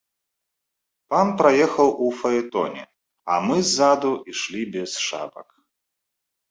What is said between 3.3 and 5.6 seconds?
а мы ззаду ішлі без шапак.